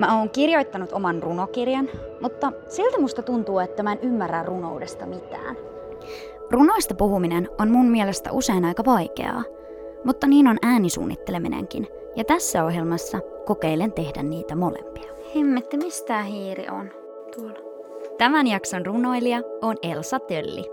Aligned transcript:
Mä 0.00 0.18
oon 0.18 0.30
kirjoittanut 0.30 0.92
oman 0.92 1.22
runokirjan, 1.22 1.88
mutta 2.20 2.52
silti 2.68 3.00
musta 3.00 3.22
tuntuu, 3.22 3.58
että 3.58 3.82
mä 3.82 3.92
en 3.92 3.98
ymmärrä 4.02 4.42
runoudesta 4.42 5.06
mitään. 5.06 5.56
Runoista 6.50 6.94
puhuminen 6.94 7.48
on 7.58 7.70
mun 7.70 7.86
mielestä 7.86 8.32
usein 8.32 8.64
aika 8.64 8.84
vaikeaa, 8.84 9.44
mutta 10.04 10.26
niin 10.26 10.48
on 10.48 10.58
äänisuunnitteleminenkin. 10.62 11.88
Ja 12.16 12.24
tässä 12.24 12.64
ohjelmassa 12.64 13.18
kokeilen 13.46 13.92
tehdä 13.92 14.22
niitä 14.22 14.56
molempia. 14.56 15.12
Hemmetti, 15.34 15.76
mistä 15.76 16.22
hiiri 16.22 16.66
on 16.70 16.90
tuolla? 17.36 17.58
Tämän 18.18 18.46
jakson 18.46 18.86
runoilija 18.86 19.42
on 19.62 19.76
Elsa 19.82 20.18
Tölli, 20.18 20.64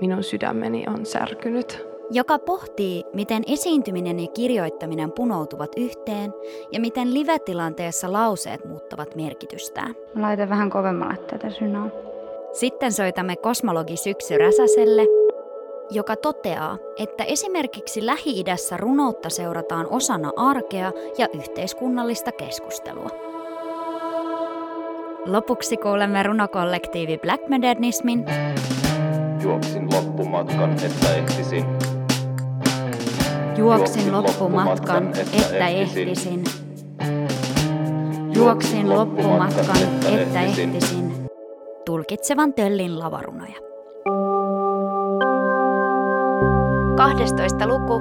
Minun 0.00 0.22
sydämeni 0.22 0.84
on 0.88 1.06
särkynyt. 1.06 1.95
Joka 2.10 2.38
pohtii, 2.38 3.04
miten 3.12 3.42
esiintyminen 3.46 4.20
ja 4.20 4.26
kirjoittaminen 4.26 5.12
punoutuvat 5.12 5.70
yhteen 5.76 6.34
ja 6.72 6.80
miten 6.80 7.14
live-tilanteessa 7.14 8.12
lauseet 8.12 8.64
muuttavat 8.64 9.14
merkitystään. 9.14 9.94
Mä 10.14 10.22
laitan 10.22 10.48
vähän 10.48 10.70
kovemmalle 10.70 11.16
tätä 11.16 11.50
synaa. 11.50 11.88
Sitten 12.52 12.92
soitamme 12.92 13.36
kosmologi 13.36 13.96
Syksy 13.96 14.38
Räsäselle, 14.38 15.02
joka 15.90 16.16
toteaa, 16.16 16.78
että 16.96 17.24
esimerkiksi 17.24 18.06
Lähi-idässä 18.06 18.76
runoutta 18.76 19.30
seurataan 19.30 19.86
osana 19.90 20.32
arkea 20.36 20.92
ja 21.18 21.28
yhteiskunnallista 21.34 22.32
keskustelua. 22.32 23.10
Lopuksi 25.26 25.76
kuulemme 25.76 26.22
runokollektiivi 26.22 27.18
Black 27.18 27.48
Modernismin 27.48 28.24
Juoksin 29.42 29.88
loppumatkan, 29.92 30.72
että 30.72 31.14
ehtisin. 31.16 31.85
Juoksin 33.58 34.12
loppumatkan, 34.12 35.12
että 35.32 35.68
ehtisin. 35.68 36.44
Juoksin 38.34 38.88
loppumatkan, 38.88 39.76
että 40.08 40.42
ehtisin. 40.42 41.26
Tulkitsevan 41.84 42.54
töllin 42.54 42.98
lavarunoja. 42.98 43.56
12. 46.96 47.66
luku. 47.66 48.00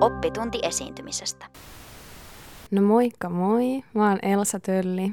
Oppitunti 0.00 0.58
esiintymisestä. 0.62 1.46
No 2.70 2.82
moikka 2.82 3.28
moi, 3.28 3.82
mä 3.94 4.08
oon 4.08 4.18
Elsa 4.22 4.60
Tölli 4.60 5.12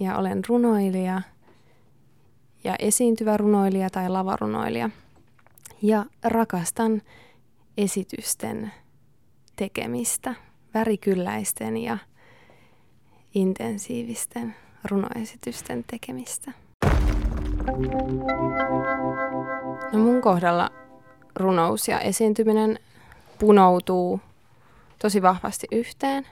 ja 0.00 0.16
olen 0.18 0.42
runoilija 0.48 1.22
ja 2.64 2.76
esiintyvä 2.78 3.36
runoilija 3.36 3.90
tai 3.90 4.08
lavarunoilija. 4.08 4.90
Ja 5.82 6.04
rakastan 6.24 7.02
esitysten 7.78 8.72
tekemistä, 9.56 10.34
värikylläisten 10.74 11.76
ja 11.76 11.98
intensiivisten 13.34 14.54
runoesitysten 14.84 15.84
tekemistä. 15.90 16.52
No 19.92 19.98
mun 19.98 20.20
kohdalla 20.20 20.70
runous 21.36 21.88
ja 21.88 22.00
esiintyminen 22.00 22.78
punoutuu 23.38 24.20
tosi 24.98 25.22
vahvasti 25.22 25.66
yhteen, 25.72 26.26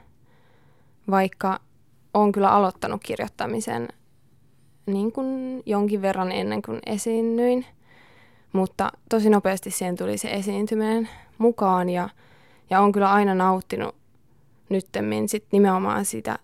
vaikka 1.10 1.60
olen 2.14 2.32
kyllä 2.32 2.50
aloittanut 2.50 3.00
kirjoittamisen 3.04 3.88
niin 4.86 5.12
kuin 5.12 5.62
jonkin 5.66 6.02
verran 6.02 6.32
ennen 6.32 6.62
kuin 6.62 6.78
esiinnyin, 6.86 7.66
mutta 8.52 8.90
tosi 9.08 9.30
nopeasti 9.30 9.70
siihen 9.70 9.96
tuli 9.96 10.18
se 10.18 10.30
esiintyminen 10.30 11.08
mukaan 11.38 11.88
ja, 11.88 12.08
ja 12.72 12.80
on 12.80 12.92
kyllä 12.92 13.12
aina 13.12 13.34
nauttinut 13.34 13.94
nyttemmin 14.68 15.28
sit 15.28 15.44
nimenomaan 15.52 16.04
sitä 16.04 16.38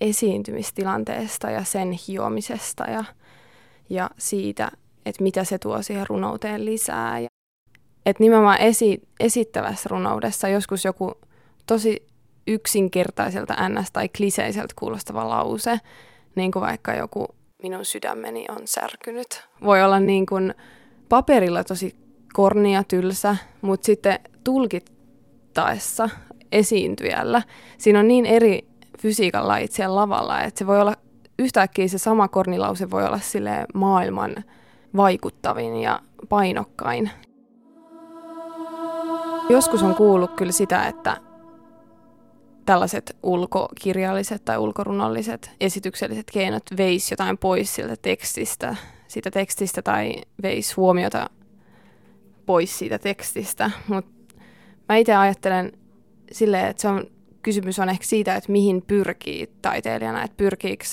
esiintymistilanteesta 0.00 1.50
ja 1.50 1.64
sen 1.64 1.92
hiomisesta 2.08 2.84
ja, 2.84 3.04
ja 3.90 4.10
siitä, 4.18 4.70
että 5.06 5.22
mitä 5.22 5.44
se 5.44 5.58
tuo 5.58 5.82
siihen 5.82 6.06
runouteen 6.08 6.64
lisää. 6.64 7.18
Ja, 7.18 7.28
että 8.06 8.22
nimenomaan 8.22 8.60
esi- 8.60 9.08
esittävässä 9.20 9.88
runoudessa 9.88 10.48
joskus 10.48 10.84
joku 10.84 11.12
tosi 11.66 12.06
yksinkertaiselta 12.46 13.68
ns. 13.68 13.92
tai 13.92 14.08
kliseiseltä 14.08 14.74
kuulostava 14.78 15.28
lause, 15.28 15.80
niin 16.34 16.50
kuin 16.50 16.60
vaikka 16.60 16.94
joku 16.94 17.26
minun 17.62 17.84
sydämeni 17.84 18.44
on 18.48 18.62
särkynyt. 18.64 19.48
Voi 19.64 19.82
olla 19.82 20.00
niin 20.00 20.26
kuin 20.26 20.54
paperilla 21.08 21.64
tosi 21.64 21.96
kornia, 22.32 22.84
tylsä, 22.84 23.36
mutta 23.60 23.86
sitten 23.86 24.18
tulkittaessa 25.58 26.08
esiintyjällä, 26.52 27.42
siinä 27.78 28.00
on 28.00 28.08
niin 28.08 28.26
eri 28.26 28.68
fysiikan 28.98 29.48
lait 29.48 29.72
siellä 29.72 29.96
lavalla, 29.96 30.40
että 30.40 30.58
se 30.58 30.66
voi 30.66 30.80
olla 30.80 30.94
yhtäkkiä 31.38 31.88
se 31.88 31.98
sama 31.98 32.28
kornilause 32.28 32.90
voi 32.90 33.04
olla 33.06 33.18
sille 33.18 33.66
maailman 33.74 34.36
vaikuttavin 34.96 35.76
ja 35.76 36.00
painokkain. 36.28 37.10
Joskus 39.50 39.82
on 39.82 39.94
kuullut 39.94 40.30
kyllä 40.36 40.52
sitä, 40.52 40.86
että 40.86 41.16
tällaiset 42.66 43.16
ulkokirjalliset 43.22 44.44
tai 44.44 44.58
ulkorunolliset 44.58 45.50
esitykselliset 45.60 46.30
keinot 46.32 46.62
veis 46.76 47.10
jotain 47.10 47.38
pois 47.38 47.74
siltä 47.74 47.96
tekstistä, 48.02 48.76
siitä 49.08 49.30
tekstistä 49.30 49.82
tai 49.82 50.14
veis 50.42 50.76
huomiota 50.76 51.30
pois 52.46 52.78
siitä 52.78 52.98
tekstistä. 52.98 53.70
Mutta 53.88 54.17
mä 54.88 54.96
itse 54.96 55.14
ajattelen 55.14 55.72
silleen, 56.32 56.66
että 56.66 56.82
se 56.82 56.88
on, 56.88 57.04
kysymys 57.42 57.78
on 57.78 57.88
ehkä 57.88 58.04
siitä, 58.04 58.34
että 58.34 58.52
mihin 58.52 58.82
pyrkii 58.86 59.50
taiteilijana, 59.62 60.24
että 60.24 60.36
pyrkiikö 60.36 60.84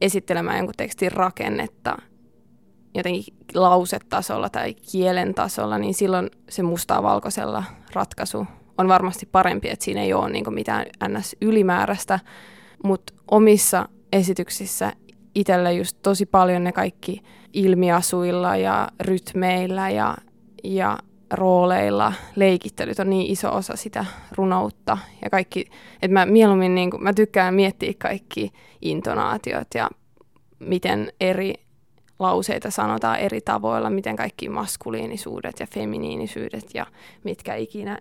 esittelemään 0.00 0.56
jonkun 0.56 0.74
tekstin 0.76 1.12
rakennetta 1.12 1.96
jotenkin 2.94 3.34
lausetasolla 3.54 4.48
tai 4.48 4.74
kielen 4.74 5.34
tasolla, 5.34 5.78
niin 5.78 5.94
silloin 5.94 6.30
se 6.48 6.62
mustaa 6.62 7.02
valkoisella 7.02 7.64
ratkaisu 7.92 8.46
on 8.78 8.88
varmasti 8.88 9.26
parempi, 9.26 9.68
että 9.68 9.84
siinä 9.84 10.02
ei 10.02 10.12
ole 10.12 10.30
niin 10.30 10.54
mitään 10.54 10.86
ns. 11.08 11.36
ylimääräistä, 11.40 12.20
mutta 12.84 13.12
omissa 13.30 13.88
esityksissä 14.12 14.92
itselle 15.34 15.72
just 15.72 15.96
tosi 16.02 16.26
paljon 16.26 16.64
ne 16.64 16.72
kaikki 16.72 17.22
ilmiasuilla 17.52 18.56
ja 18.56 18.88
rytmeillä 19.00 19.90
ja, 19.90 20.16
ja 20.64 20.98
rooleilla 21.30 22.12
leikittelyt 22.36 22.98
on 22.98 23.10
niin 23.10 23.32
iso 23.32 23.54
osa 23.56 23.76
sitä 23.76 24.04
runoutta 24.36 24.98
ja 25.24 25.30
kaikki, 25.30 25.70
että 26.02 26.12
mä 26.12 26.26
mieluummin 26.26 26.74
niin 26.74 26.90
kuin, 26.90 27.02
mä 27.02 27.12
tykkään 27.12 27.54
miettiä 27.54 27.92
kaikki 27.98 28.52
intonaatiot 28.82 29.68
ja 29.74 29.90
miten 30.58 31.12
eri 31.20 31.54
lauseita 32.18 32.70
sanotaan 32.70 33.18
eri 33.18 33.40
tavoilla, 33.40 33.90
miten 33.90 34.16
kaikki 34.16 34.48
maskuliinisuudet 34.48 35.60
ja 35.60 35.66
feminiinisyydet 35.66 36.74
ja 36.74 36.86
mitkä 37.24 37.54
ikinä 37.54 37.98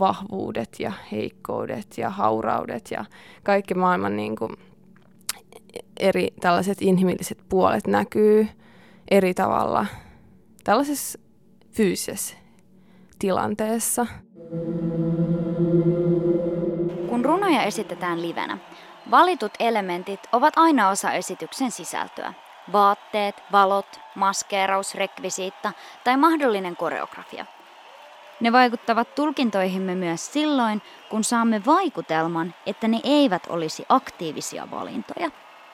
vahvuudet 0.00 0.80
ja 0.80 0.92
heikkoudet 1.12 1.98
ja 1.98 2.10
hauraudet 2.10 2.90
ja 2.90 3.04
kaikki 3.42 3.74
maailman 3.74 4.16
niin 4.16 4.36
kuin 4.36 4.52
eri 6.00 6.28
tällaiset 6.40 6.82
inhimilliset 6.82 7.38
puolet 7.48 7.86
näkyy 7.86 8.48
eri 9.10 9.34
tavalla. 9.34 9.86
Tällaisessa 10.64 11.18
fyysisessä 11.78 12.36
tilanteessa. 13.18 14.06
Kun 17.08 17.24
runoja 17.24 17.62
esitetään 17.62 18.22
livenä, 18.22 18.58
valitut 19.10 19.52
elementit 19.58 20.20
ovat 20.32 20.54
aina 20.56 20.88
osa 20.88 21.12
esityksen 21.12 21.70
sisältöä. 21.70 22.32
Vaatteet, 22.72 23.42
valot, 23.52 24.00
maskeeraus, 24.14 24.94
rekvisiitta 24.94 25.72
tai 26.04 26.16
mahdollinen 26.16 26.76
koreografia. 26.76 27.46
Ne 28.40 28.52
vaikuttavat 28.52 29.14
tulkintoihimme 29.14 29.94
myös 29.94 30.32
silloin, 30.32 30.82
kun 31.10 31.24
saamme 31.24 31.62
vaikutelman, 31.66 32.54
että 32.66 32.88
ne 32.88 33.00
eivät 33.04 33.42
olisi 33.48 33.84
aktiivisia 33.88 34.70
valintoja. 34.70 35.30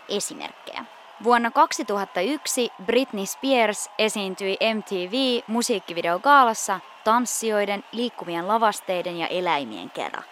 Esimerkkejä. 0.09 0.85
Vuonna 1.23 1.51
2001 1.51 2.73
Britney 2.85 3.27
Spears 3.27 3.91
esiintyi 3.99 4.59
MTV 4.75 5.43
musiikkivideogaalassa 5.47 6.81
tanssijoiden, 7.05 7.85
liikkuvien 7.93 8.49
lavasteiden 8.49 9.17
ja 9.17 9.27
eläimien 9.27 9.91
kerran. 9.91 10.25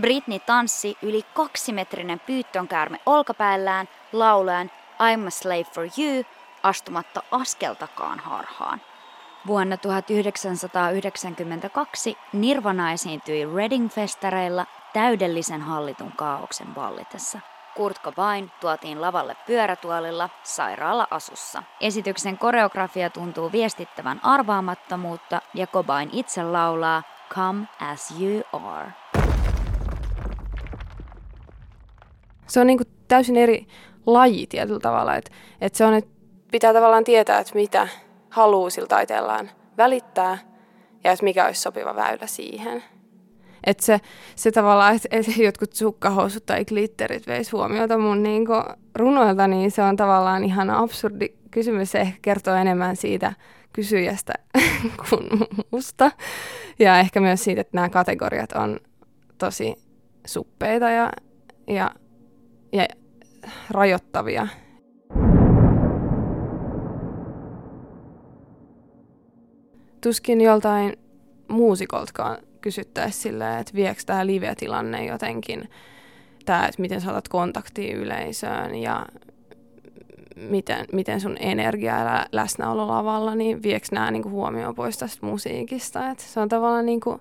Britney 0.00 0.38
tanssi 0.38 0.96
yli 1.02 1.22
kaksimetrinen 1.34 2.20
pyyttönkäärme 2.20 3.00
olkapäällään 3.06 3.88
laulajan 4.12 4.70
I'm 4.92 5.26
a 5.26 5.30
slave 5.30 5.64
for 5.64 5.88
you 5.98 6.24
astumatta 6.62 7.22
askeltakaan 7.30 8.18
harhaan. 8.18 8.80
Vuonna 9.46 9.76
1992 9.76 12.18
Nirvana 12.32 12.92
esiintyi 12.92 13.44
Reading-festareilla 13.44 14.66
täydellisen 14.92 15.62
hallitun 15.62 16.12
kaauksen 16.16 16.74
vallitessa. 16.74 17.40
Kurt 17.76 18.02
Cobain 18.02 18.50
tuotiin 18.60 19.00
lavalle 19.00 19.36
pyörätuolilla 19.46 20.30
sairaala-asussa. 20.42 21.62
Esityksen 21.80 22.38
koreografia 22.38 23.10
tuntuu 23.10 23.52
viestittävän 23.52 24.20
arvaamattomuutta 24.22 25.42
ja 25.54 25.66
Cobain 25.66 26.10
itse 26.12 26.42
laulaa 26.42 27.02
Come 27.34 27.66
as 27.80 28.14
you 28.20 28.42
are. 28.52 28.90
Se 32.46 32.60
on 32.60 32.66
niin 32.66 32.78
kuin 32.78 32.88
täysin 33.08 33.36
eri 33.36 33.66
laji 34.06 34.46
tietyllä 34.46 34.80
tavalla, 34.80 35.16
että, 35.16 35.30
että 35.60 35.76
se 35.78 35.84
on, 35.84 35.94
että 35.94 36.10
pitää 36.52 36.72
tavallaan 36.72 37.04
tietää, 37.04 37.38
että 37.38 37.54
mitä 37.54 37.88
haluaa 38.30 38.70
sillä 38.70 38.88
taiteellaan 38.88 39.50
välittää 39.76 40.38
ja 41.04 41.12
että 41.12 41.24
mikä 41.24 41.46
olisi 41.46 41.60
sopiva 41.60 41.96
väylä 41.96 42.26
siihen. 42.26 42.84
Että 43.66 43.84
se, 43.84 44.00
se 44.36 44.52
tavallaan, 44.52 44.96
että, 44.96 45.08
että 45.10 45.42
jotkut 45.42 45.72
sukkahousut 45.72 46.46
tai 46.46 46.64
glitterit 46.64 47.26
veisi 47.26 47.50
huomiota 47.50 47.98
mun 47.98 48.22
niin 48.22 48.44
runoilta, 48.94 49.48
niin 49.48 49.70
se 49.70 49.82
on 49.82 49.96
tavallaan 49.96 50.44
ihan 50.44 50.70
absurdi 50.70 51.28
kysymys. 51.50 51.90
Se 51.90 52.00
ehkä 52.00 52.18
kertoo 52.22 52.54
enemmän 52.54 52.96
siitä 52.96 53.32
kysyjästä 53.72 54.32
kuin 55.08 55.28
musta. 55.70 56.10
Ja 56.78 56.98
ehkä 56.98 57.20
myös 57.20 57.44
siitä, 57.44 57.60
että 57.60 57.76
nämä 57.76 57.88
kategoriat 57.88 58.52
on 58.52 58.80
tosi 59.38 59.74
suppeita 60.26 60.90
ja, 60.90 61.12
ja, 61.66 61.90
ja 62.72 62.86
rajoittavia. 63.70 64.48
Tuskin 70.00 70.40
joltain 70.40 70.96
muusikoltakaan 71.48 72.38
kysyttäisiin 72.66 73.22
silleen, 73.22 73.60
että 73.60 73.74
viekö 73.74 74.00
tämä 74.06 74.26
live-tilanne 74.26 75.04
jotenkin, 75.04 75.70
tämä, 76.44 76.66
että 76.66 76.82
miten 76.82 77.00
saatat 77.00 77.28
kontaktia 77.28 77.96
yleisöön 77.96 78.74
ja 78.74 79.06
miten, 80.36 80.86
miten 80.92 81.20
sun 81.20 81.36
energia 81.40 81.98
ja 81.98 82.26
läsnäolo 82.32 82.88
lavalla, 82.88 83.34
niin 83.34 83.62
viekö 83.62 83.86
nämä 83.92 84.10
niin 84.10 84.30
huomioon 84.30 84.74
pois 84.74 84.98
tästä 84.98 85.26
musiikista. 85.26 86.10
Et 86.10 86.18
se 86.18 86.40
on 86.40 86.48
tavallaan 86.48 86.86
niin 86.86 87.00
kuin 87.00 87.20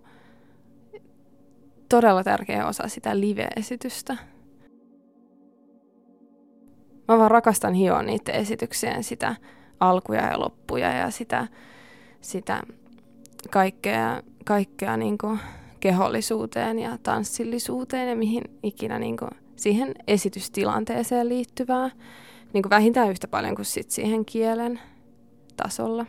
todella 1.90 2.24
tärkeä 2.24 2.68
osa 2.68 2.88
sitä 2.88 3.20
live-esitystä. 3.20 4.18
Mä 7.08 7.18
vaan 7.18 7.32
rakastan 7.32 7.74
hioa 7.74 8.04
niiden 8.04 8.36
esityksien 8.36 9.04
sitä 9.04 9.36
alkuja 9.80 10.22
ja 10.22 10.40
loppuja 10.40 10.92
ja 10.92 11.10
sitä, 11.10 11.48
sitä 12.22 12.62
kaikkea, 13.50 14.22
kaikkea 14.46 14.98
niin 14.98 15.18
kuin 15.18 15.40
kehollisuuteen 15.80 16.80
ja 16.80 16.98
tanssillisuuteen 17.04 18.10
ja 18.10 18.16
mihin 18.16 18.44
ikinä 18.64 19.00
niin 19.00 19.18
kuin 19.18 19.32
siihen 19.56 19.96
esitystilanteeseen 20.08 21.30
liittyvää 21.30 21.90
niin 22.54 22.64
kuin 22.64 22.70
vähintään 22.70 23.10
yhtä 23.10 23.28
paljon 23.28 23.56
kuin 23.56 23.66
sit 23.66 23.92
siihen 23.92 24.26
kielen 24.26 24.80
tasolla. 25.58 26.06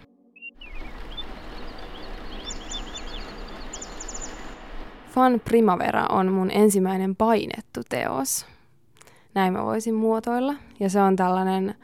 Fan 5.10 5.40
Primavera 5.44 6.06
on 6.06 6.32
mun 6.32 6.50
ensimmäinen 6.50 7.16
painettu 7.16 7.80
teos. 7.88 8.46
Näin 9.34 9.52
mä 9.52 9.64
voisin 9.64 9.94
muotoilla. 9.94 10.54
Ja 10.80 10.90
se 10.90 11.00
on 11.00 11.16
tällainen, 11.16 11.74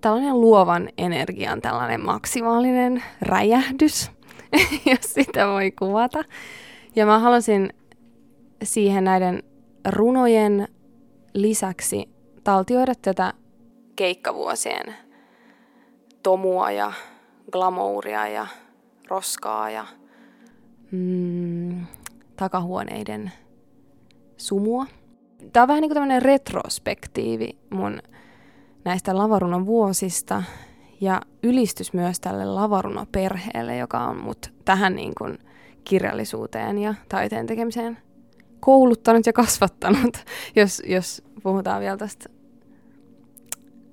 tällainen 0.00 0.40
luovan 0.40 0.88
energian 0.98 1.60
tällainen 1.60 2.04
maksimaalinen 2.04 3.02
räjähdys, 3.22 4.10
jos 4.90 5.14
sitä 5.14 5.46
voi 5.46 5.70
kuvata. 5.70 6.24
Ja 6.96 7.06
mä 7.06 7.18
halusin 7.18 7.72
siihen 8.62 9.04
näiden 9.04 9.42
runojen 9.88 10.68
lisäksi 11.34 12.08
taltioida 12.44 12.92
tätä 13.02 13.32
keikkavuosien 13.96 14.94
tomua 16.22 16.70
ja 16.70 16.92
glamouria 17.52 18.28
ja 18.28 18.46
roskaa 19.08 19.70
ja 19.70 19.86
mm, 20.90 21.86
takahuoneiden 22.36 23.32
sumua. 24.36 24.86
Tämä 25.52 25.62
on 25.62 25.68
vähän 25.68 25.80
niin 25.80 25.88
kuin 25.88 25.94
tämmöinen 25.94 26.22
retrospektiivi 26.22 27.58
mun 27.70 27.98
näistä 28.84 29.16
lavarunon 29.16 29.66
vuosista 29.66 30.42
ja 31.00 31.20
ylistys 31.42 31.92
myös 31.92 32.20
tälle 32.20 32.44
lavarunoperheelle, 32.44 33.76
joka 33.76 33.98
on 33.98 34.16
mut 34.16 34.52
tähän 34.64 34.96
niin 34.96 35.12
kuin 35.18 35.38
kirjallisuuteen 35.84 36.78
ja 36.78 36.94
taiteen 37.08 37.46
tekemiseen 37.46 37.98
kouluttanut 38.60 39.26
ja 39.26 39.32
kasvattanut, 39.32 40.16
jos, 40.56 40.82
jos 40.86 41.22
puhutaan 41.42 41.80
vielä 41.80 41.96
tästä 41.96 42.28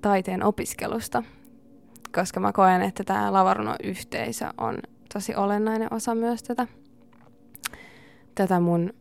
taiteen 0.00 0.42
opiskelusta, 0.42 1.22
koska 2.14 2.40
mä 2.40 2.52
koen, 2.52 2.82
että 2.82 3.04
tämä 3.04 3.32
lavaruno-yhteisö 3.32 4.46
on 4.58 4.78
tosi 5.12 5.34
olennainen 5.34 5.94
osa 5.94 6.14
myös 6.14 6.42
tätä, 6.42 6.66
tätä 8.34 8.60
mun 8.60 8.92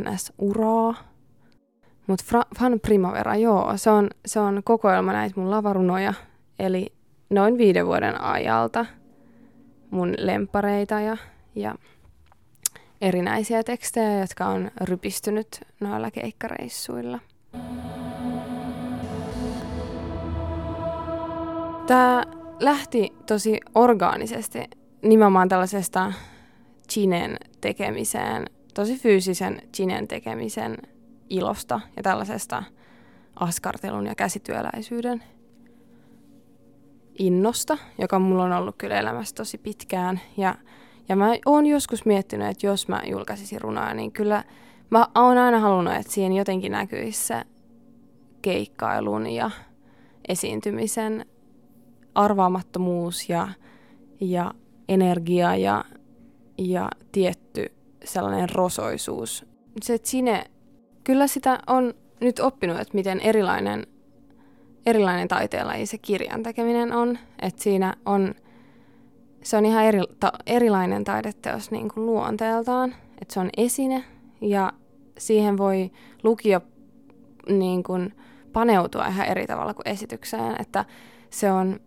NS-uraa. 0.00 0.94
Mutta 2.06 2.24
Fan 2.58 2.80
Primavera, 2.80 3.36
joo, 3.36 3.72
se 3.76 3.90
on, 3.90 4.10
se 4.26 4.40
on 4.40 4.62
kokoelma 4.64 5.12
näitä 5.12 5.40
mun 5.40 5.50
lavarunoja, 5.50 6.14
eli 6.58 6.92
noin 7.34 7.58
viiden 7.58 7.86
vuoden 7.86 8.20
ajalta 8.20 8.86
mun 9.90 10.14
lempareita 10.18 11.00
ja, 11.00 11.16
ja 11.54 11.74
erinäisiä 13.00 13.62
tekstejä, 13.62 14.20
jotka 14.20 14.46
on 14.46 14.70
rypistynyt 14.80 15.60
noilla 15.80 16.10
keikkareissuilla. 16.10 17.18
Tämä 21.86 22.22
lähti 22.60 23.12
tosi 23.26 23.60
orgaanisesti 23.74 24.58
nimenomaan 25.02 25.48
tällaisesta 25.48 26.12
chinen 26.92 27.36
tekemiseen, 27.60 28.46
tosi 28.74 28.98
fyysisen 28.98 29.62
chinen 29.76 30.08
tekemisen 30.08 30.76
ilosta 31.30 31.80
ja 31.96 32.02
tällaisesta 32.02 32.62
askartelun 33.36 34.06
ja 34.06 34.14
käsityöläisyyden 34.14 35.22
innosta, 37.18 37.78
joka 37.98 38.18
mulla 38.18 38.44
on 38.44 38.52
ollut 38.52 38.76
kyllä 38.78 39.00
elämässä 39.00 39.34
tosi 39.34 39.58
pitkään. 39.58 40.20
Ja, 40.36 40.54
ja 41.08 41.16
mä 41.16 41.30
oon 41.46 41.66
joskus 41.66 42.06
miettinyt, 42.06 42.48
että 42.48 42.66
jos 42.66 42.88
mä 42.88 43.02
julkaisisin 43.06 43.60
runoja, 43.60 43.94
niin 43.94 44.12
kyllä 44.12 44.44
mä 44.90 45.06
oon 45.14 45.38
aina 45.38 45.58
halunnut, 45.58 45.94
että 45.94 46.12
siinä 46.12 46.34
jotenkin 46.34 46.72
näkyisi 46.72 47.26
se 47.26 47.42
keikkailun 48.42 49.26
ja 49.26 49.50
esiintymisen 50.28 51.26
arvaamattomuus 52.14 53.28
ja, 53.28 53.48
ja 54.20 54.54
energia 54.88 55.56
ja, 55.56 55.84
ja 56.58 56.88
tietty 57.12 57.66
sellainen 58.04 58.50
rosoisuus. 58.50 59.46
Se 59.82 59.98
Sine, 60.02 60.44
kyllä 61.04 61.26
sitä 61.26 61.58
on 61.66 61.94
nyt 62.20 62.40
oppinut, 62.40 62.80
että 62.80 62.94
miten 62.94 63.20
erilainen, 63.20 63.86
erilainen 64.86 65.28
taiteenlaji 65.28 65.86
se 65.86 65.98
kirjan 65.98 66.42
tekeminen 66.42 66.92
on. 66.92 67.18
Että 67.42 67.62
siinä 67.62 67.94
on, 68.06 68.34
se 69.42 69.56
on 69.56 69.66
ihan 69.66 69.84
eri, 69.84 70.00
ta, 70.20 70.32
erilainen 70.46 71.04
taideteos 71.04 71.70
niin 71.70 71.88
kuin 71.88 72.06
luonteeltaan. 72.06 72.94
Että 73.22 73.34
se 73.34 73.40
on 73.40 73.50
esine 73.56 74.04
ja 74.40 74.72
siihen 75.18 75.58
voi 75.58 75.90
lukija 76.22 76.60
niin 77.48 77.82
kuin 77.82 78.16
paneutua 78.52 79.06
ihan 79.06 79.26
eri 79.26 79.46
tavalla 79.46 79.74
kuin 79.74 79.88
esitykseen. 79.88 80.56
Että 80.60 80.84
se 81.30 81.52
on 81.52 81.80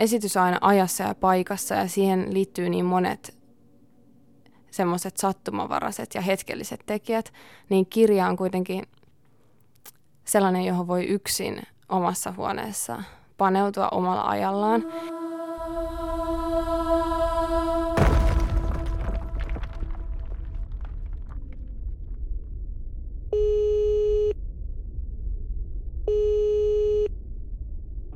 esitys 0.00 0.36
aina 0.36 0.58
ajassa 0.60 1.04
ja 1.04 1.14
paikassa 1.14 1.74
ja 1.74 1.88
siihen 1.88 2.34
liittyy 2.34 2.68
niin 2.68 2.84
monet 2.84 3.42
semmoiset 4.70 5.16
sattumavaraiset 5.16 6.14
ja 6.14 6.20
hetkelliset 6.20 6.80
tekijät, 6.86 7.32
niin 7.68 7.86
kirja 7.86 8.26
on 8.26 8.36
kuitenkin 8.36 8.84
sellainen, 10.24 10.64
johon 10.64 10.86
voi 10.86 11.04
yksin 11.04 11.62
omassa 11.92 12.34
huoneessa 12.36 13.02
paneutua 13.38 13.88
omalla 13.88 14.22
ajallaan. 14.22 14.82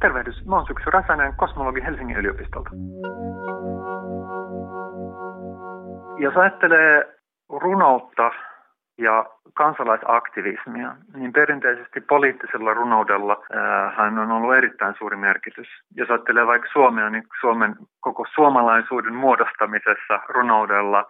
Tervehdys, 0.01 0.45
mä 0.45 0.57
oon 0.57 0.67
Syksy 0.67 0.91
Räsänen, 0.91 1.35
kosmologi 1.37 1.83
Helsingin 1.83 2.17
yliopistolta. 2.17 2.71
Jos 6.19 6.37
ajattelee 6.37 7.17
runoutta 7.49 8.31
ja 8.99 9.25
kansalaisaktivismia, 9.57 10.97
niin 11.15 11.33
perinteisesti 11.33 12.01
poliittisella 12.01 12.75
runoudella 12.75 13.43
hän 13.97 14.19
on 14.19 14.33
ollut 14.33 14.55
erittäin 14.55 14.95
suuri 14.99 15.17
merkitys. 15.17 15.69
Jos 15.97 16.11
ajattelee 16.11 16.47
vaikka 16.47 16.69
Suomea, 16.73 17.11
niin 17.11 17.25
Suomen 17.41 17.77
koko 18.01 18.25
suomalaisuuden 18.35 19.15
muodostamisessa 19.15 20.21
runoudella, 20.29 21.05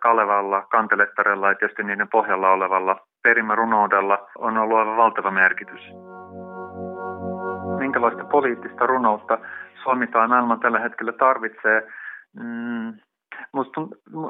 Kalevalla, 0.00 0.66
Kantelettarella 0.70 1.48
ja 1.48 1.54
tietysti 1.54 1.82
niiden 1.82 2.08
pohjalla 2.08 2.50
olevalla 2.50 2.96
perimärunoudella 3.22 4.28
on 4.38 4.58
ollut 4.58 4.78
aivan 4.78 4.96
valtava 4.96 5.30
merkitys. 5.30 5.80
Minkälaista 7.78 8.24
poliittista 8.24 8.86
runoutta 8.86 9.38
Suomi 9.82 10.06
tai 10.06 10.28
maailma 10.28 10.56
tällä 10.56 10.78
hetkellä 10.78 11.12
tarvitsee? 11.12 11.86
Mm, 12.36 12.92
Musta, 13.52 13.80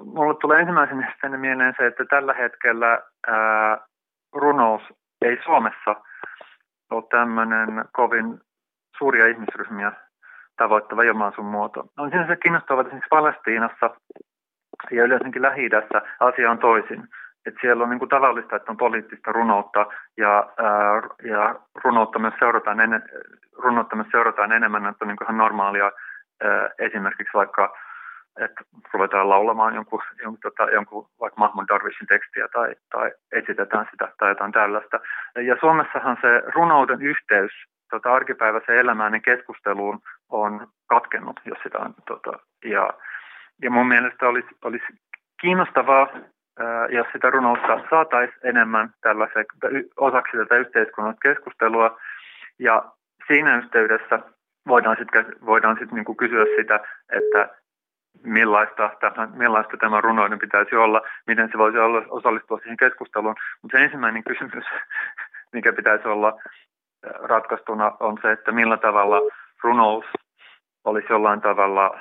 mulle 0.05 0.35
tulee 0.41 0.61
ensimmäisenä 0.61 1.37
mieleen 1.37 1.75
se, 1.77 1.87
että 1.87 2.05
tällä 2.05 2.35
hetkellä 2.35 3.03
ää, 3.27 3.79
runous 4.35 4.83
ei 5.23 5.39
Suomessa 5.45 5.97
ole 6.91 7.05
tämmöinen 7.11 7.85
kovin 7.93 8.41
suuria 8.99 9.27
ihmisryhmiä 9.27 9.93
tavoittava 10.57 11.03
ilmaisun 11.03 11.45
muoto. 11.45 11.85
On 11.99 12.11
sinänsä 12.11 12.37
kiinnostavaa, 12.37 12.81
että 12.81 12.89
esimerkiksi 12.89 13.09
Palestiinassa 13.11 13.91
ja 14.91 15.05
yleensäkin 15.05 15.43
lähi 15.43 15.69
asia 16.21 16.51
on 16.51 16.59
toisin. 16.59 17.09
Et 17.47 17.55
siellä 17.61 17.85
on 17.85 17.91
niin 17.91 17.99
kuin 17.99 18.09
tavallista, 18.09 18.57
että 18.57 18.73
on 18.73 18.77
poliittista 18.77 19.33
runoutta 19.33 19.87
ja, 20.17 20.49
ää, 20.57 21.03
ja 21.25 21.55
runoutta, 21.85 22.19
myös 22.19 22.35
seurataan 22.39 22.81
en, 22.81 23.03
runoutta 23.59 23.97
myös 23.97 24.09
seurataan 24.11 24.53
enemmän, 24.53 24.87
että 24.87 25.05
on 25.05 25.09
niin 25.09 25.17
ihan 25.23 25.37
normaalia 25.37 25.85
ää, 25.85 26.69
esimerkiksi 26.79 27.35
vaikka 27.35 27.77
että 28.37 28.61
ruvetaan 28.93 29.29
laulamaan 29.29 29.75
jonkun, 29.75 30.03
jonkun, 30.23 30.41
tota, 30.43 30.71
jonkun 30.71 31.07
vaikka 31.21 31.41
Mahmoud 31.41 31.69
Darwishin 31.69 32.07
tekstiä 32.07 32.49
tai, 32.49 32.75
tai 32.93 33.13
esitetään 33.33 33.89
sitä 33.91 34.13
tai 34.19 34.29
jotain 34.29 34.53
tällaista. 34.53 35.01
Ja 35.37 35.57
Suomessahan 35.61 36.19
se 36.21 36.43
runouden 36.55 37.03
yhteys 37.03 37.53
tota, 37.91 38.15
arkipäiväiseen 38.15 38.79
elämään 38.79 39.15
ja 39.15 39.21
keskusteluun 39.21 40.01
on 40.29 40.67
katkennut, 40.87 41.41
jos 41.45 41.59
sitä 41.63 41.79
on. 41.79 41.95
Tota, 42.07 42.33
ja, 42.65 42.91
ja 43.63 43.71
mun 43.71 43.89
mielestä 43.89 44.29
olisi, 44.29 44.49
olisi 44.65 44.87
kiinnostavaa, 45.41 46.09
ää, 46.59 46.87
jos 46.87 47.07
sitä 47.13 47.31
runoutta 47.31 47.81
saataisiin 47.91 48.41
enemmän 48.45 48.91
osaksi 49.97 50.37
tätä 50.37 50.57
yhteiskunnallista 50.57 51.29
keskustelua. 51.29 51.99
Ja 52.59 52.85
siinä 53.27 53.59
yhteydessä 53.59 54.19
voidaan 54.69 54.97
sitten 54.99 55.27
voidaan 55.47 55.77
sit 55.79 55.93
niinku 55.93 56.15
kysyä 56.15 56.45
sitä, 56.57 56.81
että 57.13 57.60
millaista, 58.31 58.91
tämän, 59.01 59.31
millaista 59.35 59.77
tämä 59.77 60.01
runoinen 60.01 60.39
pitäisi 60.39 60.77
olla, 60.77 61.03
miten 61.27 61.49
se 61.53 61.59
voisi 61.59 61.79
olla, 61.79 62.03
osallistua 62.09 62.59
siihen 62.59 62.77
keskusteluun. 62.77 63.35
Mutta 63.63 63.79
se 63.79 63.85
ensimmäinen 63.85 64.25
kysymys, 64.25 64.65
mikä 65.55 65.73
pitäisi 65.73 66.09
olla 66.09 66.29
äh, 66.29 67.13
ratkaistuna, 67.23 67.93
on 68.01 68.19
se, 68.23 68.33
että 68.33 68.53
millä 68.53 68.77
tavalla 68.77 69.21
runous 69.63 70.05
olisi 70.85 71.07
jollain 71.11 71.41
tavalla 71.41 71.99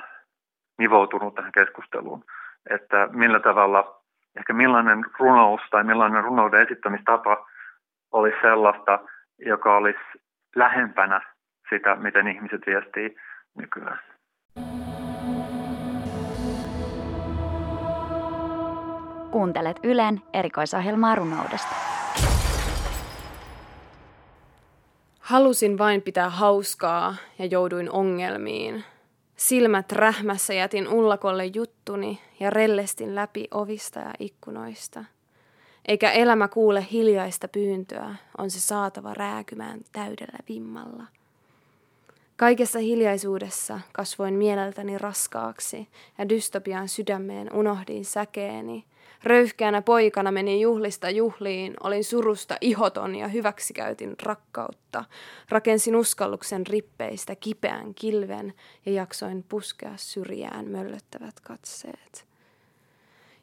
nivoutunut 0.78 1.34
tähän 1.34 1.52
keskusteluun. 1.52 2.24
Että 2.70 3.08
millä 3.12 3.40
tavalla, 3.40 4.02
ehkä 4.38 4.52
millainen 4.52 5.04
runous 5.18 5.60
tai 5.70 5.84
millainen 5.84 6.24
runouden 6.24 6.62
esittämistapa 6.62 7.46
olisi 8.12 8.36
sellaista, 8.42 8.98
joka 9.38 9.76
olisi 9.76 10.00
lähempänä 10.56 11.20
sitä, 11.70 11.94
miten 11.96 12.28
ihmiset 12.28 12.60
viestii 12.66 13.16
nykyään. 13.58 14.00
Kuuntelet 19.30 19.80
Ylen 19.82 20.22
erikoisohjelmaa 20.32 21.14
runoudesta. 21.14 21.74
Halusin 25.20 25.78
vain 25.78 26.02
pitää 26.02 26.30
hauskaa 26.30 27.16
ja 27.38 27.46
jouduin 27.46 27.90
ongelmiin. 27.90 28.84
Silmät 29.36 29.92
rähmässä 29.92 30.54
jätin 30.54 30.88
ullakolle 30.88 31.46
juttuni 31.46 32.20
ja 32.40 32.50
rellestin 32.50 33.14
läpi 33.14 33.48
ovista 33.50 34.00
ja 34.00 34.14
ikkunoista. 34.18 35.04
Eikä 35.88 36.10
elämä 36.10 36.48
kuule 36.48 36.86
hiljaista 36.92 37.48
pyyntöä, 37.48 38.14
on 38.38 38.50
se 38.50 38.60
saatava 38.60 39.14
rääkymään 39.14 39.80
täydellä 39.92 40.38
vimmalla. 40.48 41.04
Kaikessa 42.36 42.78
hiljaisuudessa 42.78 43.80
kasvoin 43.92 44.34
mieleltäni 44.34 44.98
raskaaksi 44.98 45.88
ja 46.18 46.28
dystopian 46.28 46.88
sydämeen 46.88 47.52
unohdin 47.52 48.04
säkeeni– 48.04 48.84
Röyhkeänä 49.24 49.82
poikana 49.82 50.30
menin 50.32 50.60
juhlista 50.60 51.10
juhliin, 51.10 51.74
olin 51.82 52.04
surusta 52.04 52.56
ihoton 52.60 53.14
ja 53.14 53.28
hyväksikäytin 53.28 54.16
rakkautta. 54.22 55.04
Rakensin 55.48 55.96
uskalluksen 55.96 56.66
rippeistä 56.66 57.36
kipeän 57.36 57.94
kilven 57.94 58.54
ja 58.86 58.92
jaksoin 58.92 59.44
puskea 59.48 59.92
syrjään 59.96 60.68
möllöttävät 60.68 61.40
katseet. 61.40 62.26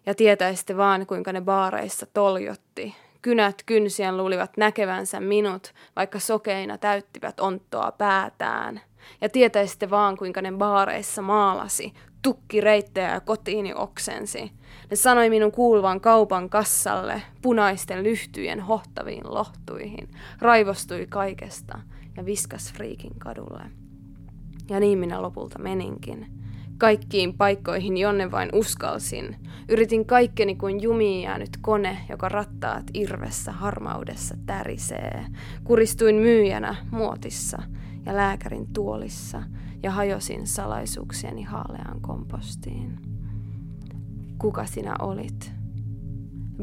Ja 0.05 0.15
tietäisitte 0.15 0.77
vaan, 0.77 1.05
kuinka 1.05 1.33
ne 1.33 1.41
baareissa 1.41 2.05
toljotti. 2.05 2.95
Kynät 3.21 3.63
kynsien 3.65 4.17
luulivat 4.17 4.57
näkevänsä 4.57 5.19
minut, 5.19 5.73
vaikka 5.95 6.19
sokeina 6.19 6.77
täyttivät 6.77 7.39
onttoa 7.39 7.91
päätään. 7.91 8.81
Ja 9.21 9.29
tietäisitte 9.29 9.89
vaan, 9.89 10.17
kuinka 10.17 10.41
ne 10.41 10.51
baareissa 10.51 11.21
maalasi, 11.21 11.93
tukki 12.21 12.61
reittejä 12.61 13.13
ja 13.13 13.19
kotiini 13.19 13.73
oksensi. 13.75 14.51
Ne 14.89 14.95
sanoi 14.95 15.29
minun 15.29 15.51
kuuluvan 15.51 16.01
kaupan 16.01 16.49
kassalle, 16.49 17.21
punaisten 17.41 18.03
lyhtyjen 18.03 18.59
hohtaviin 18.59 19.23
lohtuihin, 19.33 20.09
raivostui 20.41 21.07
kaikesta 21.09 21.79
ja 22.17 22.25
viskas 22.25 22.73
friikin 22.73 23.19
kadulle. 23.19 23.63
Ja 24.69 24.79
niin 24.79 24.99
minä 24.99 25.21
lopulta 25.21 25.59
meninkin. 25.59 26.27
Kaikkiin 26.77 27.33
paikkoihin, 27.33 27.97
jonne 27.97 28.31
vain 28.31 28.49
uskalsin. 28.53 29.35
Yritin 29.69 30.05
kaikkeni 30.05 30.55
kuin 30.55 30.81
jumiin 30.81 31.21
jäänyt 31.21 31.49
kone, 31.61 31.97
joka 32.09 32.29
rattaat 32.29 32.83
irvessä 32.93 33.51
harmaudessa 33.51 34.35
tärisee. 34.45 35.25
Kuristuin 35.63 36.15
myyjänä 36.15 36.75
muotissa 36.91 37.61
ja 38.07 38.15
lääkärin 38.15 38.73
tuolissa 38.73 39.43
ja 39.83 39.91
hajosin 39.91 40.47
salaisuuksieni 40.47 41.43
haaleaan 41.43 42.01
kompostiin. 42.01 42.99
Kuka 44.37 44.65
sinä 44.65 44.95
olit? 44.99 45.51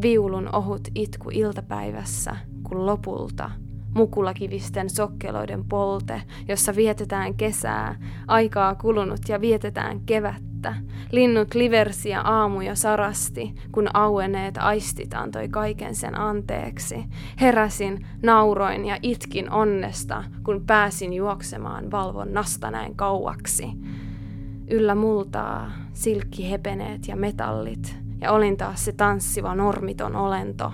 Viulun 0.02 0.54
ohut 0.54 0.88
itku 0.94 1.30
iltapäivässä, 1.32 2.36
kun 2.62 2.86
lopulta 2.86 3.50
mukulakivisten 3.94 4.90
sokkeloiden 4.90 5.64
polte, 5.64 6.22
jossa 6.48 6.76
vietetään 6.76 7.34
kesää, 7.34 7.98
aikaa 8.26 8.74
kulunut 8.74 9.20
ja 9.28 9.40
vietetään 9.40 10.00
kevättä. 10.00 10.53
Linnut 11.10 11.54
liversiä 11.54 12.20
aamuja 12.20 12.74
sarasti, 12.74 13.54
kun 13.72 13.88
aueneet 13.94 14.58
aistit 14.58 15.14
antoi 15.14 15.48
kaiken 15.48 15.94
sen 15.94 16.18
anteeksi. 16.18 17.04
Heräsin, 17.40 18.06
nauroin 18.22 18.84
ja 18.84 18.98
itkin 19.02 19.50
onnesta, 19.50 20.24
kun 20.44 20.64
pääsin 20.66 21.12
juoksemaan 21.12 21.90
valvonnasta 21.90 22.70
näin 22.70 22.96
kauaksi. 22.96 23.66
Yllä 24.70 24.94
multaa, 24.94 25.70
silkki 25.92 26.50
hepeneet 26.50 27.08
ja 27.08 27.16
metallit, 27.16 27.96
ja 28.20 28.32
olin 28.32 28.56
taas 28.56 28.84
se 28.84 28.92
tanssiva 28.92 29.54
normiton 29.54 30.16
olento, 30.16 30.72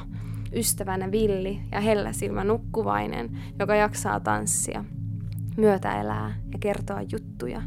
ystävänä 0.52 1.10
villi 1.10 1.60
ja 1.72 1.80
helläsilmä 1.80 2.44
nukkuvainen, 2.44 3.38
joka 3.58 3.74
jaksaa 3.74 4.20
tanssia, 4.20 4.84
myötäelää 5.56 6.34
ja 6.52 6.58
kertoa 6.58 7.00
juttuja. 7.12 7.62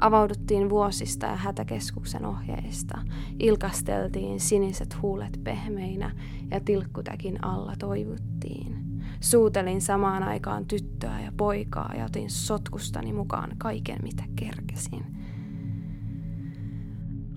Avauduttiin 0.00 0.70
vuosista 0.70 1.26
ja 1.26 1.36
hätäkeskuksen 1.36 2.26
ohjeista. 2.26 2.98
Ilkasteltiin 3.38 4.40
siniset 4.40 5.02
huulet 5.02 5.40
pehmeinä 5.44 6.10
ja 6.50 6.60
tilkkutäkin 6.60 7.44
alla 7.44 7.74
toivuttiin. 7.78 8.76
Suutelin 9.20 9.80
samaan 9.80 10.22
aikaan 10.22 10.66
tyttöä 10.66 11.20
ja 11.20 11.32
poikaa 11.36 11.94
ja 11.98 12.04
otin 12.04 12.30
sotkustani 12.30 13.12
mukaan 13.12 13.50
kaiken 13.58 13.98
mitä 14.02 14.24
kerkesin. 14.36 15.17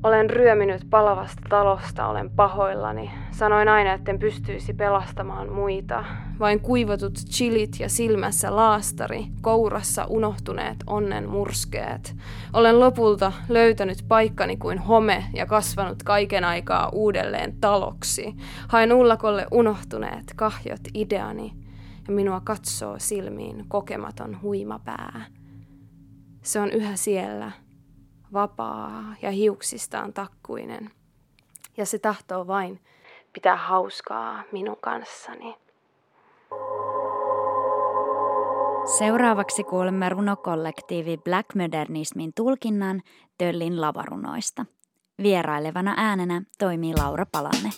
Olen 0.03 0.29
ryöminyt 0.29 0.81
palavasta 0.89 1.41
talosta, 1.49 2.07
olen 2.07 2.29
pahoillani. 2.29 3.11
Sanoin 3.31 3.67
aina, 3.67 3.93
etten 3.93 4.19
pystyisi 4.19 4.73
pelastamaan 4.73 5.51
muita. 5.51 6.05
Vain 6.39 6.59
kuivatut 6.59 7.13
chilit 7.13 7.79
ja 7.79 7.89
silmässä 7.89 8.55
laastari, 8.55 9.25
kourassa 9.41 10.05
unohtuneet 10.05 10.77
onnen 10.87 11.29
murskeet. 11.29 12.15
Olen 12.53 12.79
lopulta 12.79 13.31
löytänyt 13.49 13.97
paikkani 14.07 14.57
kuin 14.57 14.77
home 14.77 15.23
ja 15.33 15.45
kasvanut 15.45 16.03
kaiken 16.03 16.43
aikaa 16.43 16.89
uudelleen 16.93 17.53
taloksi. 17.61 18.35
Haen 18.67 18.93
ullakolle 18.93 19.47
unohtuneet 19.51 20.33
kahjot 20.35 20.81
ideani 20.93 21.53
ja 22.07 22.13
minua 22.13 22.41
katsoo 22.43 22.95
silmiin 22.97 23.65
kokematon 23.67 24.41
huimapää. 24.41 25.25
Se 26.41 26.59
on 26.59 26.71
yhä 26.71 26.95
siellä– 26.95 27.51
vapaa 28.33 29.15
ja 29.21 29.31
hiuksistaan 29.31 30.13
takkuinen. 30.13 30.91
Ja 31.77 31.85
se 31.85 31.99
tahtoo 31.99 32.47
vain 32.47 32.79
pitää 33.33 33.55
hauskaa 33.55 34.43
minun 34.51 34.77
kanssani. 34.81 35.55
Seuraavaksi 38.97 39.63
kuulemme 39.63 40.09
runokollektiivi 40.09 41.17
Black 41.17 41.55
Modernismin 41.55 42.31
tulkinnan 42.35 43.01
Töllin 43.37 43.81
lavarunoista. 43.81 44.65
Vierailevana 45.23 45.93
äänenä 45.97 46.41
toimii 46.59 46.93
Laura 46.97 47.25
Palanne. 47.31 47.69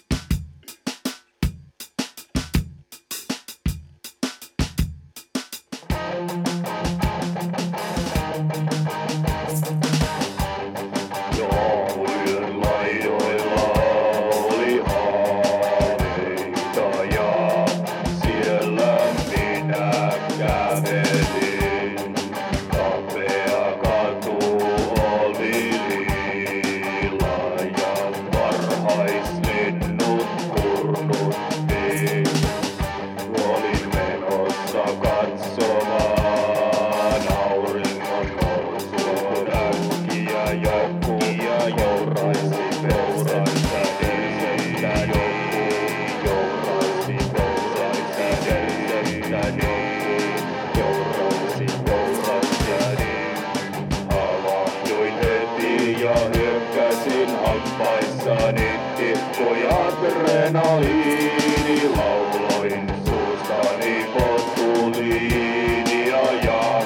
kikkoi 59.04 59.68
adrenaliini. 59.68 61.90
Lauloin 61.98 62.88
suustani 63.06 64.06
postuliinia 64.14 66.22
ja 66.44 66.82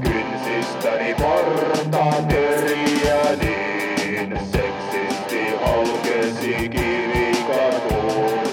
kynsistäni 0.00 1.14
parta 1.14 2.04
teriä 2.28 3.22
niin 3.42 4.38
seksisti 4.52 5.42
halkesi 5.64 6.54
kivikatuun. 6.68 8.48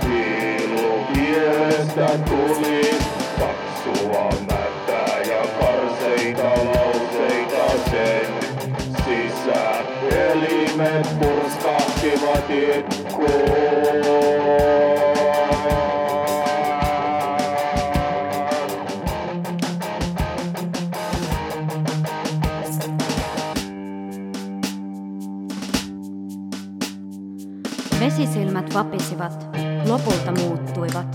Piilu 0.00 0.88
niin 1.14 1.14
piestä 1.14 2.08
tuli 2.28 2.90
paksua 3.40 4.28
mättää 4.40 5.16
ja 5.28 5.42
karseita 5.60 6.48
lauseita 6.48 7.66
sen 7.90 8.30
sisään 9.04 9.84
elimet 10.10 11.33
Vesisilmät 28.00 28.74
vapisivat, 28.74 29.46
lopulta 29.88 30.32
muuttuivat. 30.32 31.06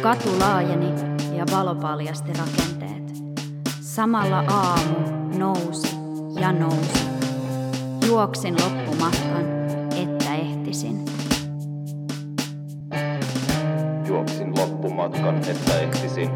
Katu 0.00 0.38
laajeni 0.38 0.94
ja 1.36 1.44
valo 1.52 1.74
paljasti 1.74 2.32
rakenteet. 2.32 3.22
Samalla 3.80 4.38
aamu 4.38 4.96
nousi 5.38 5.96
ja 6.40 6.52
nousi. 6.52 7.06
Juoksin 8.06 8.54
loppumatkan, 8.54 9.55
loppumatkan, 15.16 15.50
että 15.50 15.74
ehtisin. 15.74 16.30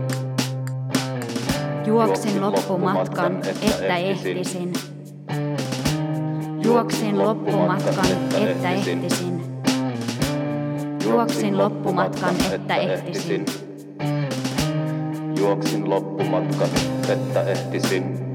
Juoksin 1.87 2.41
loppumatkan, 2.41 3.43
että 3.47 3.97
ehtisin. 3.97 4.73
Juoksin 6.65 7.19
loppumatkan, 7.19 8.07
että 8.43 8.79
ehtisin. 8.79 9.43
Juoksin 11.05 11.59
loppumatkan, 11.59 12.35
että 12.53 12.77
ehtisin. 12.77 13.47
Juoksin 15.39 15.91
loppumatkan, 15.91 16.69
että 17.09 17.43
ehtisin. 17.43 18.30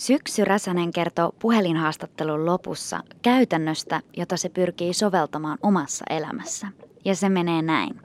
Syksy 0.00 0.44
Räsänen 0.44 0.92
kertoo 0.92 1.32
puhelinhaastattelun 1.38 2.46
lopussa 2.46 3.00
käytännöstä, 3.22 4.00
jota 4.16 4.36
se 4.36 4.48
pyrkii 4.48 4.94
soveltamaan 4.94 5.58
omassa 5.62 6.04
elämässä. 6.10 6.66
Ja 7.04 7.14
se 7.14 7.28
menee 7.28 7.62
näin. 7.62 8.00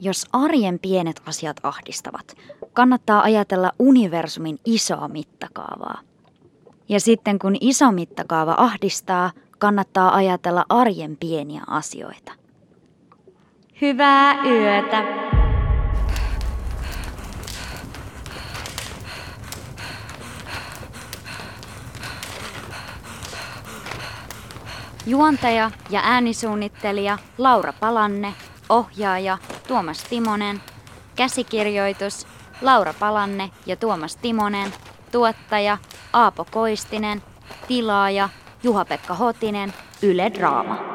Jos 0.00 0.26
arjen 0.32 0.78
pienet 0.78 1.20
asiat 1.26 1.56
ahdistavat, 1.62 2.36
kannattaa 2.72 3.22
ajatella 3.22 3.72
universumin 3.78 4.58
isoa 4.64 5.08
mittakaavaa. 5.08 6.00
Ja 6.88 7.00
sitten 7.00 7.38
kun 7.38 7.56
iso 7.60 7.92
mittakaava 7.92 8.54
ahdistaa, 8.58 9.30
kannattaa 9.58 10.14
ajatella 10.14 10.64
arjen 10.68 11.16
pieniä 11.16 11.62
asioita. 11.66 12.32
Hyvää 13.80 14.44
yötä! 14.44 15.19
Juontaja 25.06 25.70
ja 25.90 26.00
äänisuunnittelija 26.04 27.18
Laura 27.38 27.72
Palanne, 27.72 28.34
ohjaaja 28.68 29.38
Tuomas 29.68 30.04
Timonen, 30.04 30.60
käsikirjoitus 31.16 32.26
Laura 32.60 32.94
Palanne 32.98 33.50
ja 33.66 33.76
Tuomas 33.76 34.16
Timonen, 34.16 34.72
tuottaja 35.12 35.78
Aapo 36.12 36.46
Koistinen, 36.50 37.22
tilaaja 37.68 38.28
Juha-Pekka 38.62 39.14
Hotinen, 39.14 39.74
Yle 40.02 40.30
Draama. 40.34 40.89